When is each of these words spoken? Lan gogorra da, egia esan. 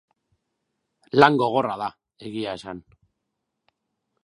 Lan 1.19 1.37
gogorra 1.43 1.77
da, 1.83 1.91
egia 2.31 2.57
esan. 2.61 2.83